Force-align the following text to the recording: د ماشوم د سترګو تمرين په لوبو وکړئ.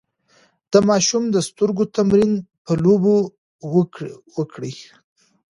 د 0.71 0.73
ماشوم 0.89 1.23
د 1.31 1.37
سترګو 1.47 1.83
تمرين 1.97 2.31
په 2.65 2.73
لوبو 2.83 3.15
وکړئ. 4.39 4.73